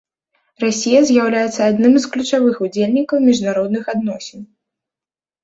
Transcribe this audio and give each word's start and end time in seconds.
Расія 0.63 1.01
з'яўляецца 1.09 1.61
адным 1.73 1.93
з 2.05 2.11
ключавых 2.15 2.55
удзельнікаў 2.69 3.17
міжнародных 3.27 3.83
адносін. 3.95 4.41